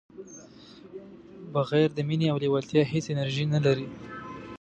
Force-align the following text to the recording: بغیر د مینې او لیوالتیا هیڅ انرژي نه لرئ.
بغیر 1.53 1.89
د 1.93 1.99
مینې 2.07 2.27
او 2.31 2.37
لیوالتیا 2.43 2.83
هیڅ 2.93 3.05
انرژي 3.11 3.45
نه 3.53 3.59
لرئ. 3.65 3.87